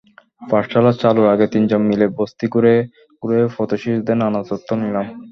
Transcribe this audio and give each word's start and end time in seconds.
পাঠশালা 0.41 0.91
চালুর 1.01 1.27
আগে 1.33 1.45
তিনজন 1.53 1.81
মিলে 1.89 2.05
বস্তি 2.19 2.45
ঘুরে 2.53 2.75
ঘুরে 3.23 3.39
পথশিশুদের 3.55 4.17
নানা 4.21 4.39
তথ্য 4.49 4.69
নিলাম। 4.81 5.05